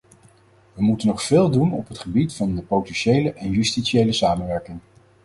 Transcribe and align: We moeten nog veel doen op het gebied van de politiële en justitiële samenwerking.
We 0.73 0.81
moeten 0.81 1.07
nog 1.07 1.23
veel 1.23 1.51
doen 1.51 1.71
op 1.73 1.87
het 1.87 1.97
gebied 1.99 2.33
van 2.33 2.55
de 2.55 2.61
politiële 2.61 3.33
en 3.33 3.49
justitiële 3.51 4.13
samenwerking. 4.13 4.79